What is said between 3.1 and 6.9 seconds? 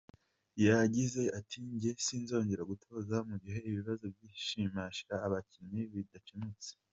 mugihe ibibazo by’imishahara y'abakinnyi bidacemutse.